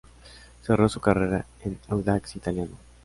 Cerró 0.63 0.89
su 0.89 0.99
carrera 0.99 1.45
en 1.63 1.77
Audax 1.89 2.35
Italiano. 2.35 2.75